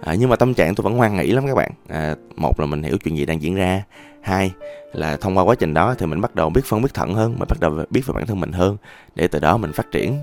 à, 0.01 0.15
nhưng 0.15 0.29
mà 0.29 0.35
tâm 0.35 0.53
trạng 0.53 0.75
tôi 0.75 0.83
vẫn 0.83 0.97
hoan 0.97 1.15
nghỉ 1.15 1.31
lắm 1.31 1.47
các 1.47 1.55
bạn. 1.55 1.71
À, 1.87 2.15
một 2.35 2.59
là 2.59 2.65
mình 2.65 2.83
hiểu 2.83 2.97
chuyện 2.97 3.17
gì 3.17 3.25
đang 3.25 3.41
diễn 3.41 3.55
ra. 3.55 3.83
Hai 4.21 4.51
là 4.93 5.17
thông 5.17 5.37
qua 5.37 5.43
quá 5.43 5.55
trình 5.55 5.73
đó 5.73 5.95
thì 5.97 6.05
mình 6.05 6.21
bắt 6.21 6.35
đầu 6.35 6.49
biết 6.49 6.65
phân 6.65 6.81
biết 6.81 6.93
thận 6.93 7.13
hơn 7.13 7.35
mình 7.39 7.47
bắt 7.49 7.59
đầu 7.59 7.85
biết 7.89 8.01
về 8.05 8.13
bản 8.13 8.25
thân 8.25 8.39
mình 8.39 8.51
hơn 8.51 8.77
để 9.15 9.27
từ 9.27 9.39
đó 9.39 9.57
mình 9.57 9.73
phát 9.73 9.91
triển. 9.91 10.19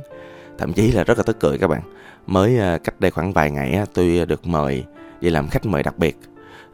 Thậm 0.59 0.73
chí 0.73 0.93
là 0.93 1.05
rất 1.05 1.19
là 1.19 1.25
tức 1.27 1.41
cười 1.41 1.59
các 1.59 1.67
bạn. 1.67 1.81
Mới 2.27 2.59
à, 2.59 2.79
cách 2.85 3.01
đây 3.01 3.11
khoảng 3.11 3.33
vài 3.33 3.51
ngày 3.51 3.81
tôi 3.95 4.27
được 4.29 4.47
mời 4.47 4.85
đi 5.21 5.31
làm 5.31 5.49
khách 5.49 5.67
mời 5.67 5.83
đặc 5.83 5.99
biệt. 5.99 6.17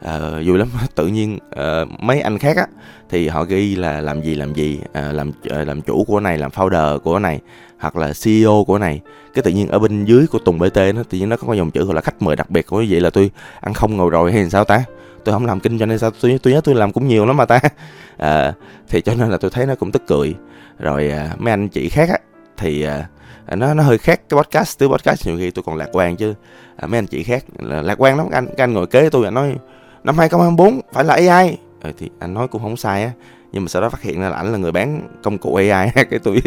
À, 0.01 0.19
vui 0.45 0.57
lắm. 0.57 0.67
Tự 0.95 1.07
nhiên 1.07 1.37
à, 1.55 1.85
mấy 1.99 2.21
anh 2.21 2.37
khác 2.37 2.57
á 2.57 2.65
thì 3.09 3.27
họ 3.27 3.43
ghi 3.43 3.75
là 3.75 4.01
làm 4.01 4.21
gì 4.21 4.35
làm 4.35 4.53
gì 4.53 4.79
à, 4.93 5.11
làm 5.11 5.31
à, 5.49 5.63
làm 5.63 5.81
chủ 5.81 6.03
của 6.03 6.19
này 6.19 6.37
làm 6.37 6.51
founder 6.51 6.99
của 6.99 7.19
này 7.19 7.39
hoặc 7.81 7.95
là 7.95 8.13
CEO 8.23 8.63
của 8.67 8.77
này 8.77 9.01
cái 9.33 9.43
tự 9.43 9.51
nhiên 9.51 9.67
ở 9.67 9.79
bên 9.79 10.05
dưới 10.05 10.27
của 10.27 10.39
Tùng 10.39 10.59
BT 10.59 10.77
nó 10.95 11.03
tự 11.09 11.17
nhiên 11.17 11.29
nó 11.29 11.37
có 11.37 11.53
dòng 11.53 11.71
chữ 11.71 11.85
gọi 11.85 11.95
là 11.95 12.01
khách 12.01 12.21
mời 12.21 12.35
đặc 12.35 12.49
biệt 12.49 12.67
của 12.67 12.83
vậy 12.89 12.99
là 12.99 13.09
tôi 13.09 13.31
ăn 13.59 13.73
không 13.73 13.97
ngồi 13.97 14.09
rồi 14.09 14.31
hay 14.31 14.49
sao 14.49 14.63
ta? 14.63 14.83
Tôi 15.23 15.33
không 15.33 15.45
làm 15.45 15.59
kinh 15.59 15.77
doanh 15.77 15.89
nên 15.89 15.99
sao 15.99 16.11
tôi 16.21 16.39
tôi 16.43 16.53
nhớ 16.53 16.61
tôi 16.63 16.75
làm 16.75 16.91
cũng 16.91 17.07
nhiều 17.07 17.25
lắm 17.25 17.37
mà 17.37 17.45
ta. 17.45 17.59
À, 18.17 18.53
thì 18.89 19.01
cho 19.01 19.13
nên 19.15 19.29
là 19.29 19.37
tôi 19.37 19.51
thấy 19.51 19.65
nó 19.65 19.75
cũng 19.75 19.91
tức 19.91 20.03
cười. 20.07 20.35
Rồi 20.79 21.09
à, 21.11 21.35
mấy 21.37 21.53
anh 21.53 21.69
chị 21.69 21.89
khác 21.89 22.09
á 22.09 22.17
thì 22.57 22.83
à, 22.83 23.07
nó 23.55 23.73
nó 23.73 23.83
hơi 23.83 23.97
khác 23.97 24.21
cái 24.29 24.37
podcast 24.37 24.79
từ 24.79 24.87
podcast 24.87 25.27
nhiều 25.27 25.37
khi 25.37 25.51
tôi 25.51 25.63
còn 25.63 25.75
lạc 25.75 25.89
quan 25.91 26.15
chứ. 26.15 26.33
À, 26.75 26.87
mấy 26.87 26.97
anh 26.97 27.07
chị 27.07 27.23
khác 27.23 27.43
là 27.59 27.81
lạc 27.81 28.01
quan 28.01 28.17
lắm. 28.17 28.27
Anh 28.31 28.47
các 28.57 28.63
anh 28.63 28.73
ngồi 28.73 28.87
kế 28.87 29.09
tôi 29.09 29.25
anh 29.25 29.33
nói 29.33 29.55
năm 30.03 30.17
2024 30.17 30.81
phải 30.93 31.03
là 31.03 31.13
AI 31.13 31.49
à, 31.49 31.57
ờ, 31.81 31.91
thì 31.97 32.09
anh 32.19 32.33
nói 32.33 32.47
cũng 32.47 32.61
không 32.61 32.77
sai 32.77 33.03
á 33.03 33.11
nhưng 33.51 33.63
mà 33.63 33.67
sau 33.67 33.81
đó 33.81 33.89
phát 33.89 34.01
hiện 34.01 34.21
ra 34.21 34.29
là 34.29 34.35
ảnh 34.35 34.51
là 34.51 34.57
người 34.57 34.71
bán 34.71 35.07
công 35.23 35.37
cụ 35.37 35.55
AI 35.55 35.91
cái 36.09 36.19
tụi 36.19 36.41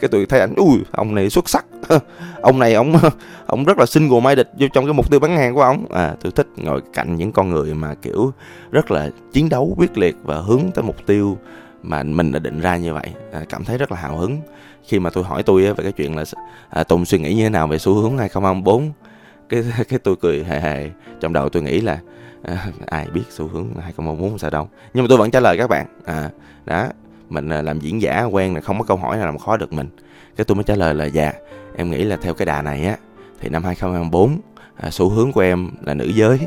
cái 0.00 0.08
tụi 0.10 0.26
thấy 0.26 0.40
ảnh 0.40 0.54
ui 0.56 0.78
ông 0.90 1.14
này 1.14 1.30
xuất 1.30 1.48
sắc. 1.48 1.64
Ông 2.42 2.58
này 2.58 2.74
ông 2.74 2.94
ông 3.46 3.64
rất 3.64 3.78
là 3.78 3.86
single 3.86 4.20
minded 4.20 4.46
vô 4.58 4.66
trong 4.72 4.84
cái 4.84 4.94
mục 4.94 5.10
tiêu 5.10 5.20
bán 5.20 5.36
hàng 5.36 5.54
của 5.54 5.62
ông. 5.62 5.86
À 5.90 6.14
tôi 6.22 6.32
thích 6.32 6.46
ngồi 6.56 6.82
cạnh 6.92 7.16
những 7.16 7.32
con 7.32 7.50
người 7.50 7.74
mà 7.74 7.94
kiểu 7.94 8.32
rất 8.70 8.90
là 8.90 9.10
chiến 9.32 9.48
đấu 9.48 9.74
quyết 9.76 9.98
liệt 9.98 10.16
và 10.22 10.40
hướng 10.40 10.70
tới 10.74 10.82
mục 10.82 11.06
tiêu 11.06 11.38
mà 11.82 12.02
mình 12.02 12.32
đã 12.32 12.38
định 12.38 12.60
ra 12.60 12.76
như 12.76 12.94
vậy. 12.94 13.10
À, 13.32 13.44
cảm 13.48 13.64
thấy 13.64 13.78
rất 13.78 13.92
là 13.92 13.98
hào 13.98 14.16
hứng. 14.16 14.38
Khi 14.84 14.98
mà 14.98 15.10
tôi 15.10 15.24
hỏi 15.24 15.42
tôi 15.42 15.62
về 15.62 15.82
cái 15.82 15.92
chuyện 15.92 16.16
là 16.16 16.24
à, 16.68 16.84
Tùng 16.84 17.04
suy 17.04 17.18
nghĩ 17.18 17.34
như 17.34 17.42
thế 17.42 17.48
nào 17.48 17.68
về 17.68 17.78
xu 17.78 17.94
hướng 17.94 18.18
2024 18.18 18.92
cái 19.50 19.64
cái 19.88 19.98
tôi 19.98 20.16
cười 20.16 20.44
hề 20.44 20.60
hề 20.60 20.90
trong 21.20 21.32
đầu 21.32 21.48
tôi 21.48 21.62
nghĩ 21.62 21.80
là 21.80 21.98
à, 22.42 22.66
ai 22.86 23.06
biết 23.14 23.24
xu 23.30 23.48
hướng 23.48 23.66
2014 23.80 24.38
sao 24.38 24.50
đâu. 24.50 24.68
Nhưng 24.94 25.04
mà 25.04 25.08
tôi 25.08 25.18
vẫn 25.18 25.30
trả 25.30 25.40
lời 25.40 25.58
các 25.58 25.70
bạn 25.70 25.86
à 26.04 26.30
đó 26.66 26.88
mình 27.28 27.48
à, 27.48 27.62
làm 27.62 27.80
diễn 27.80 28.02
giả 28.02 28.24
quen 28.24 28.54
là 28.54 28.60
không 28.60 28.78
có 28.78 28.84
câu 28.84 28.96
hỏi 28.96 29.16
nào 29.16 29.26
làm 29.26 29.38
khó 29.38 29.56
được 29.56 29.72
mình. 29.72 29.88
Cái 30.36 30.44
tôi 30.44 30.54
mới 30.54 30.64
trả 30.64 30.74
lời 30.74 30.94
là 30.94 31.04
dạ 31.04 31.32
em 31.76 31.90
nghĩ 31.90 32.04
là 32.04 32.16
theo 32.16 32.34
cái 32.34 32.46
đà 32.46 32.62
này 32.62 32.84
á 32.84 32.96
thì 33.40 33.48
năm 33.48 33.64
2024 33.64 34.40
à, 34.76 34.90
xu 34.90 35.08
hướng 35.08 35.32
của 35.32 35.40
em 35.40 35.70
là 35.86 35.94
nữ 35.94 36.10
giới. 36.14 36.38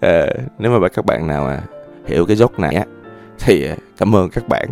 À, 0.00 0.26
nếu 0.58 0.80
mà 0.80 0.88
các 0.88 1.04
bạn 1.04 1.26
nào 1.26 1.46
à, 1.46 1.62
hiểu 2.06 2.26
cái 2.26 2.36
dốc 2.36 2.58
này 2.58 2.74
á 2.74 2.84
thì 3.38 3.68
à, 3.68 3.76
cảm 3.96 4.16
ơn 4.16 4.30
các 4.30 4.48
bạn. 4.48 4.68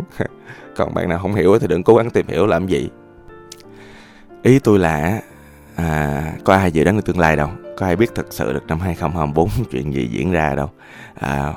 Còn 0.75 0.93
bạn 0.93 1.09
nào 1.09 1.19
không 1.19 1.35
hiểu 1.35 1.59
thì 1.59 1.67
đừng 1.67 1.83
cố 1.83 1.95
gắng 1.95 2.09
tìm 2.09 2.27
hiểu 2.27 2.45
làm 2.45 2.67
gì 2.67 2.89
ý 4.43 4.59
tôi 4.59 4.79
là 4.79 5.21
à, 5.75 6.23
có 6.43 6.53
ai 6.53 6.71
dự 6.71 6.83
đoán 6.83 6.95
được 6.95 7.05
tương 7.05 7.19
lai 7.19 7.35
đâu. 7.35 7.49
Có 7.77 7.85
ai 7.85 7.95
biết 7.95 8.11
thật 8.15 8.25
sự 8.29 8.53
được 8.53 8.67
năm 8.67 8.79
2024 8.79 9.49
chuyện 9.71 9.93
gì 9.93 10.07
diễn 10.11 10.31
ra 10.31 10.55
đâu. 10.55 10.69
À, 11.13 11.53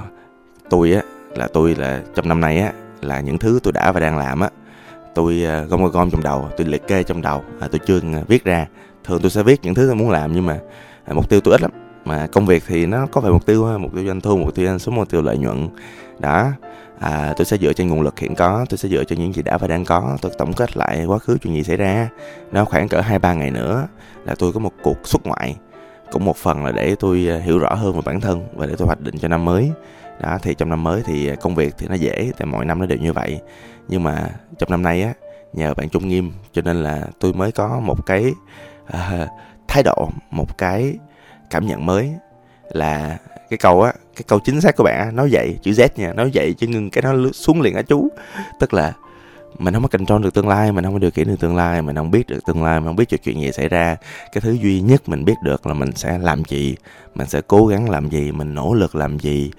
tôi 0.70 0.92
á 0.92 1.02
là 1.34 1.48
tôi 1.52 1.74
là 1.74 2.02
trong 2.14 2.28
năm 2.28 2.40
nay 2.40 2.58
á 2.58 2.72
là 3.00 3.20
những 3.20 3.38
thứ 3.38 3.60
tôi 3.62 3.72
đã 3.72 3.92
và 3.92 4.00
đang 4.00 4.18
làm 4.18 4.40
á. 4.40 4.48
Tôi 5.14 5.44
à, 5.44 5.60
gom 5.60 5.90
gom 5.90 6.10
trong 6.10 6.22
đầu 6.22 6.48
tôi 6.56 6.66
liệt 6.66 6.86
kê 6.88 7.02
trong 7.02 7.22
đầu 7.22 7.44
à, 7.60 7.68
tôi 7.72 7.80
chưa 7.86 8.00
à, 8.00 8.22
viết 8.28 8.44
ra. 8.44 8.66
Thường 9.04 9.20
tôi 9.22 9.30
sẽ 9.30 9.42
viết 9.42 9.60
những 9.62 9.74
thứ 9.74 9.86
tôi 9.86 9.96
muốn 9.96 10.10
làm 10.10 10.32
nhưng 10.32 10.46
mà 10.46 10.58
à, 11.04 11.12
mục 11.12 11.28
tiêu 11.28 11.40
tôi 11.40 11.54
ít 11.54 11.62
lắm. 11.62 11.70
Mà 12.04 12.26
công 12.32 12.46
việc 12.46 12.62
thì 12.66 12.86
nó 12.86 13.06
có 13.06 13.20
phải 13.20 13.30
mục 13.30 13.46
tiêu 13.46 13.78
mục 13.78 13.94
tiêu 13.94 14.06
doanh 14.06 14.20
thu 14.20 14.36
mục 14.36 14.54
tiêu 14.54 14.78
số 14.78 14.92
mục 14.92 15.10
tiêu 15.10 15.22
lợi 15.22 15.38
nhuận. 15.38 15.68
Đó 16.18 16.50
à, 17.00 17.34
tôi 17.36 17.44
sẽ 17.44 17.56
dựa 17.56 17.72
trên 17.72 17.88
nguồn 17.88 18.02
lực 18.02 18.18
hiện 18.18 18.34
có 18.34 18.66
tôi 18.68 18.78
sẽ 18.78 18.88
dựa 18.88 19.04
trên 19.04 19.18
những 19.18 19.32
gì 19.32 19.42
đã 19.42 19.58
và 19.58 19.66
đang 19.66 19.84
có. 19.84 20.18
Tôi 20.22 20.32
tổng 20.38 20.52
kết 20.52 20.76
lại 20.76 21.04
quá 21.06 21.18
khứ 21.18 21.38
chuyện 21.42 21.54
gì 21.54 21.62
xảy 21.62 21.76
ra. 21.76 22.08
Nó 22.52 22.64
khoảng 22.64 22.88
cỡ 22.88 23.00
hai 23.00 23.18
ba 23.18 23.34
ngày 23.34 23.50
nữa 23.50 23.88
là 24.24 24.34
tôi 24.38 24.52
có 24.52 24.60
một 24.60 24.72
cuộc 24.82 24.98
xuất 25.04 25.26
ngoại 25.26 25.56
cũng 26.10 26.24
một 26.24 26.36
phần 26.36 26.64
là 26.64 26.72
để 26.72 26.94
tôi 27.00 27.28
à, 27.30 27.38
hiểu 27.38 27.58
rõ 27.58 27.74
hơn 27.74 27.94
về 27.94 28.00
bản 28.04 28.20
thân 28.20 28.46
và 28.54 28.66
để 28.66 28.74
tôi 28.78 28.86
hoạch 28.86 29.00
định 29.00 29.18
cho 29.18 29.28
năm 29.28 29.44
mới. 29.44 29.70
Đó 30.20 30.38
thì 30.42 30.54
trong 30.54 30.68
năm 30.68 30.82
mới 30.82 31.02
thì 31.06 31.28
à, 31.28 31.34
công 31.34 31.54
việc 31.54 31.74
thì 31.78 31.86
nó 31.88 31.94
dễ 31.94 32.32
tại 32.38 32.46
mọi 32.46 32.64
năm 32.64 32.78
nó 32.78 32.86
đều 32.86 32.98
như 32.98 33.12
vậy. 33.12 33.40
Nhưng 33.88 34.02
mà 34.02 34.30
trong 34.58 34.70
năm 34.70 34.82
nay 34.82 35.02
á 35.02 35.12
nhờ 35.52 35.74
bạn 35.74 35.88
trung 35.88 36.08
nghiêm 36.08 36.32
cho 36.52 36.62
nên 36.62 36.76
là 36.82 37.06
tôi 37.20 37.32
mới 37.32 37.52
có 37.52 37.80
một 37.80 38.06
cái 38.06 38.32
uh, 38.88 39.28
thái 39.68 39.82
độ 39.82 40.08
một 40.30 40.58
cái 40.58 40.98
cảm 41.50 41.66
nhận 41.66 41.86
mới 41.86 42.14
là 42.70 43.18
cái 43.50 43.58
câu 43.58 43.82
á 43.82 43.92
cái 44.16 44.24
câu 44.26 44.38
chính 44.38 44.60
xác 44.60 44.76
của 44.76 44.84
bạn 44.84 45.16
nói 45.16 45.28
vậy, 45.32 45.58
chữ 45.62 45.70
z 45.70 45.88
nha, 45.96 46.12
nói 46.12 46.30
vậy 46.34 46.54
chứ 46.58 46.66
ngừng 46.66 46.90
cái 46.90 47.02
nó 47.02 47.30
xuống 47.32 47.60
liền 47.60 47.74
á 47.74 47.82
chú. 47.82 48.08
Tức 48.60 48.74
là 48.74 48.92
mình 49.58 49.74
không 49.74 49.82
có 49.82 49.88
control 49.88 50.22
được 50.22 50.34
tương 50.34 50.48
lai, 50.48 50.72
mình 50.72 50.84
không 50.84 50.92
có 50.92 50.98
điều 50.98 51.10
khiển 51.10 51.26
được 51.26 51.40
tương 51.40 51.56
lai, 51.56 51.82
mình 51.82 51.96
không 51.96 52.10
biết 52.10 52.26
được 52.26 52.38
tương 52.46 52.64
lai, 52.64 52.80
mình 52.80 52.86
không 52.86 52.96
biết 52.96 53.10
được 53.10 53.18
chuyện 53.22 53.40
gì 53.40 53.52
xảy 53.52 53.68
ra. 53.68 53.96
Cái 54.32 54.40
thứ 54.40 54.52
duy 54.52 54.80
nhất 54.80 55.08
mình 55.08 55.24
biết 55.24 55.34
được 55.42 55.66
là 55.66 55.74
mình 55.74 55.92
sẽ 55.92 56.18
làm 56.18 56.42
gì, 56.44 56.76
mình 57.14 57.26
sẽ 57.26 57.40
cố 57.46 57.66
gắng 57.66 57.90
làm 57.90 58.08
gì, 58.08 58.32
mình 58.32 58.54
nỗ 58.54 58.74
lực 58.74 58.94
làm 58.94 59.18
gì 59.18 59.50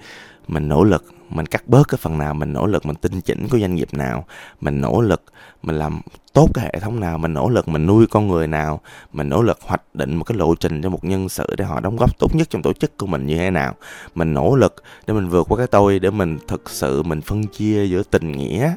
mình 0.48 0.68
nỗ 0.68 0.84
lực, 0.84 1.04
mình 1.30 1.46
cắt 1.46 1.62
bớt 1.66 1.88
cái 1.88 1.98
phần 2.02 2.18
nào, 2.18 2.34
mình 2.34 2.52
nỗ 2.52 2.66
lực 2.66 2.86
mình 2.86 2.96
tinh 2.96 3.20
chỉnh 3.20 3.48
của 3.50 3.58
doanh 3.58 3.74
nghiệp 3.74 3.94
nào, 3.94 4.24
mình 4.60 4.80
nỗ 4.80 5.00
lực 5.00 5.22
mình 5.62 5.78
làm 5.78 6.00
tốt 6.32 6.48
cái 6.54 6.64
hệ 6.64 6.80
thống 6.80 7.00
nào, 7.00 7.18
mình 7.18 7.34
nỗ 7.34 7.48
lực 7.48 7.68
mình 7.68 7.86
nuôi 7.86 8.06
con 8.06 8.28
người 8.28 8.46
nào, 8.46 8.80
mình 9.12 9.28
nỗ 9.28 9.42
lực 9.42 9.58
hoạch 9.62 9.82
định 9.94 10.14
một 10.14 10.24
cái 10.24 10.38
lộ 10.38 10.54
trình 10.54 10.82
cho 10.82 10.88
một 10.88 11.04
nhân 11.04 11.28
sự 11.28 11.54
để 11.56 11.64
họ 11.64 11.80
đóng 11.80 11.96
góp 11.96 12.18
tốt 12.18 12.34
nhất 12.34 12.50
trong 12.50 12.62
tổ 12.62 12.72
chức 12.72 12.98
của 12.98 13.06
mình 13.06 13.26
như 13.26 13.36
thế 13.36 13.50
nào. 13.50 13.74
Mình 14.14 14.34
nỗ 14.34 14.56
lực 14.56 14.74
để 15.06 15.14
mình 15.14 15.28
vượt 15.28 15.46
qua 15.48 15.58
cái 15.58 15.66
tôi 15.66 15.98
để 15.98 16.10
mình 16.10 16.38
thực 16.48 16.70
sự 16.70 17.02
mình 17.02 17.20
phân 17.20 17.46
chia 17.46 17.86
giữa 17.86 18.02
tình 18.10 18.32
nghĩa 18.32 18.72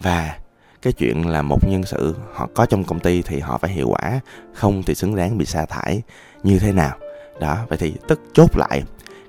và 0.00 0.38
cái 0.82 0.92
chuyện 0.92 1.28
là 1.28 1.42
một 1.42 1.68
nhân 1.68 1.82
sự 1.84 2.14
họ 2.32 2.48
có 2.54 2.66
trong 2.66 2.84
công 2.84 3.00
ty 3.00 3.22
thì 3.22 3.40
họ 3.40 3.58
phải 3.58 3.70
hiệu 3.70 3.88
quả, 3.88 4.20
không 4.54 4.82
thì 4.82 4.94
xứng 4.94 5.16
đáng 5.16 5.38
bị 5.38 5.44
sa 5.44 5.66
thải 5.66 6.02
như 6.42 6.58
thế 6.58 6.72
nào. 6.72 6.96
Đó, 7.40 7.58
vậy 7.68 7.78
thì 7.78 7.94
tức 8.08 8.20
chốt 8.32 8.56
lại 8.56 8.82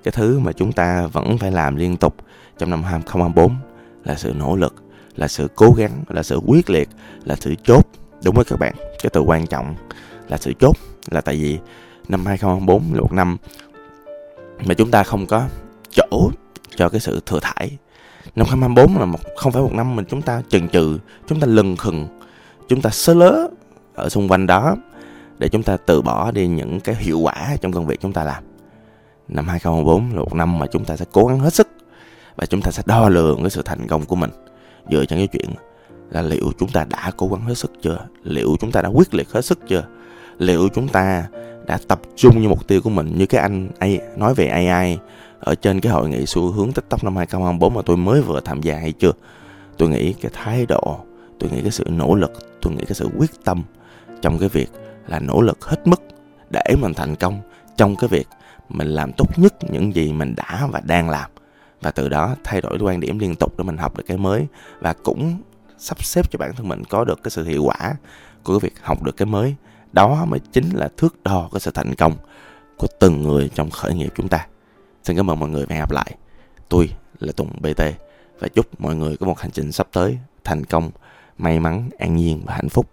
cái 0.03 0.11
thứ 0.11 0.39
mà 0.39 0.51
chúng 0.51 0.71
ta 0.71 1.07
vẫn 1.07 1.37
phải 1.37 1.51
làm 1.51 1.75
liên 1.75 1.97
tục 1.97 2.15
trong 2.57 2.69
năm 2.69 2.83
2024 2.83 3.55
là 4.03 4.15
sự 4.15 4.33
nỗ 4.33 4.55
lực, 4.55 4.75
là 5.15 5.27
sự 5.27 5.47
cố 5.55 5.73
gắng, 5.77 6.03
là 6.09 6.23
sự 6.23 6.39
quyết 6.45 6.69
liệt, 6.69 6.89
là 7.23 7.35
sự 7.35 7.55
chốt 7.63 7.87
đúng 8.23 8.35
với 8.35 8.45
các 8.45 8.59
bạn, 8.59 8.73
cái 9.03 9.09
từ 9.13 9.21
quan 9.21 9.47
trọng 9.47 9.75
là 10.29 10.37
sự 10.37 10.53
chốt 10.59 10.75
là 11.11 11.21
tại 11.21 11.35
vì 11.35 11.59
năm 12.07 12.25
2024 12.25 12.93
là 12.93 13.01
một 13.01 13.13
năm 13.13 13.37
mà 14.65 14.73
chúng 14.73 14.91
ta 14.91 15.03
không 15.03 15.25
có 15.25 15.47
chỗ 15.91 16.31
cho 16.75 16.89
cái 16.89 16.99
sự 16.99 17.19
thừa 17.25 17.39
thải 17.41 17.77
năm 18.35 18.47
2024 18.49 18.99
là 18.99 19.05
một, 19.05 19.19
không 19.37 19.51
phải 19.51 19.61
một 19.61 19.73
năm 19.73 19.95
mình 19.95 20.05
chúng 20.09 20.21
ta 20.21 20.41
chần 20.49 20.69
chừ, 20.69 20.97
chúng 21.27 21.39
ta 21.39 21.47
lừng 21.47 21.77
khừng, 21.77 22.07
chúng 22.67 22.81
ta 22.81 22.89
sơ 22.89 23.13
lớ 23.13 23.47
ở 23.95 24.09
xung 24.09 24.27
quanh 24.27 24.47
đó 24.47 24.75
để 25.39 25.49
chúng 25.49 25.63
ta 25.63 25.77
từ 25.77 26.01
bỏ 26.01 26.31
đi 26.31 26.47
những 26.47 26.79
cái 26.79 26.95
hiệu 26.95 27.19
quả 27.19 27.57
trong 27.61 27.71
công 27.71 27.85
việc 27.85 28.01
chúng 28.01 28.13
ta 28.13 28.23
làm. 28.23 28.43
Năm 29.27 29.47
2024 29.47 30.09
là 30.09 30.19
một 30.19 30.33
năm 30.33 30.59
mà 30.59 30.67
chúng 30.67 30.85
ta 30.85 30.97
sẽ 30.97 31.05
cố 31.11 31.25
gắng 31.25 31.39
hết 31.39 31.53
sức 31.53 31.67
và 32.35 32.45
chúng 32.45 32.61
ta 32.61 32.71
sẽ 32.71 32.83
đo 32.85 33.09
lường 33.09 33.41
cái 33.41 33.49
sự 33.49 33.61
thành 33.61 33.87
công 33.87 34.05
của 34.05 34.15
mình 34.15 34.29
dựa 34.91 35.05
trên 35.05 35.19
cái 35.19 35.27
chuyện 35.27 35.49
là 36.09 36.21
liệu 36.21 36.51
chúng 36.59 36.69
ta 36.69 36.85
đã 36.89 37.11
cố 37.17 37.27
gắng 37.27 37.41
hết 37.41 37.57
sức 37.57 37.71
chưa? 37.81 37.97
Liệu 38.23 38.57
chúng 38.59 38.71
ta 38.71 38.81
đã 38.81 38.89
quyết 38.89 39.13
liệt 39.13 39.31
hết 39.31 39.45
sức 39.45 39.59
chưa? 39.67 39.83
Liệu 40.37 40.69
chúng 40.75 40.87
ta 40.87 41.27
đã 41.65 41.79
tập 41.87 42.01
trung 42.15 42.41
như 42.41 42.49
mục 42.49 42.67
tiêu 42.67 42.81
của 42.81 42.89
mình? 42.89 43.17
Như 43.17 43.25
cái 43.25 43.41
anh 43.41 43.69
ấy 43.79 44.01
nói 44.17 44.33
về 44.33 44.47
AI 44.47 44.97
ở 45.39 45.55
trên 45.55 45.79
cái 45.79 45.91
hội 45.91 46.09
nghị 46.09 46.25
xu 46.25 46.51
hướng 46.51 46.71
TikTok 46.71 47.03
năm 47.03 47.15
2024 47.15 47.73
mà 47.73 47.81
tôi 47.85 47.97
mới 47.97 48.21
vừa 48.21 48.39
tham 48.39 48.61
gia 48.61 48.77
hay 48.77 48.91
chưa? 48.91 49.11
Tôi 49.77 49.89
nghĩ 49.89 50.13
cái 50.13 50.31
thái 50.33 50.65
độ, 50.65 50.99
tôi 51.39 51.49
nghĩ 51.49 51.61
cái 51.61 51.71
sự 51.71 51.85
nỗ 51.89 52.15
lực, 52.15 52.31
tôi 52.61 52.73
nghĩ 52.73 52.85
cái 52.85 52.95
sự 52.95 53.09
quyết 53.17 53.31
tâm 53.43 53.63
trong 54.21 54.39
cái 54.39 54.49
việc 54.49 54.69
là 55.07 55.19
nỗ 55.19 55.41
lực 55.41 55.65
hết 55.65 55.87
mức 55.87 56.01
để 56.49 56.75
mình 56.81 56.93
thành 56.93 57.15
công 57.15 57.41
trong 57.77 57.95
cái 57.95 58.07
việc 58.07 58.27
mình 58.69 58.87
làm 58.87 59.11
tốt 59.17 59.39
nhất 59.39 59.53
những 59.71 59.95
gì 59.95 60.13
mình 60.13 60.33
đã 60.35 60.67
và 60.71 60.81
đang 60.85 61.09
làm. 61.09 61.29
Và 61.81 61.91
từ 61.91 62.09
đó 62.09 62.35
thay 62.43 62.61
đổi 62.61 62.77
quan 62.81 62.99
điểm 62.99 63.19
liên 63.19 63.35
tục 63.35 63.57
để 63.57 63.63
mình 63.63 63.77
học 63.77 63.97
được 63.97 64.03
cái 64.07 64.17
mới 64.17 64.47
và 64.79 64.93
cũng 64.93 65.37
sắp 65.77 66.03
xếp 66.03 66.31
cho 66.31 66.37
bản 66.39 66.53
thân 66.55 66.67
mình 66.67 66.83
có 66.89 67.03
được 67.03 67.23
cái 67.23 67.31
sự 67.31 67.43
hiệu 67.43 67.63
quả 67.63 67.95
của 68.43 68.59
việc 68.59 68.73
học 68.81 69.03
được 69.03 69.17
cái 69.17 69.25
mới. 69.25 69.55
Đó 69.93 70.25
mới 70.25 70.39
chính 70.51 70.69
là 70.73 70.89
thước 70.97 71.23
đo 71.23 71.49
cái 71.51 71.59
sự 71.59 71.71
thành 71.71 71.95
công 71.95 72.15
của 72.77 72.87
từng 72.99 73.21
người 73.21 73.49
trong 73.55 73.69
khởi 73.69 73.93
nghiệp 73.93 74.13
chúng 74.15 74.27
ta. 74.27 74.47
Xin 75.03 75.17
cảm 75.17 75.29
ơn 75.29 75.39
mọi 75.39 75.49
người 75.49 75.65
và 75.65 75.75
hẹn 75.75 75.81
gặp 75.81 75.91
lại. 75.91 76.15
Tôi 76.69 76.89
là 77.19 77.31
tùng 77.31 77.49
bt 77.61 77.81
và 78.39 78.47
chúc 78.47 78.81
mọi 78.81 78.95
người 78.95 79.17
có 79.17 79.25
một 79.25 79.39
hành 79.39 79.51
trình 79.51 79.71
sắp 79.71 79.87
tới 79.91 80.17
thành 80.43 80.65
công, 80.65 80.91
may 81.37 81.59
mắn, 81.59 81.89
an 81.99 82.15
nhiên 82.15 82.41
và 82.45 82.53
hạnh 82.53 82.69
phúc. 82.69 82.89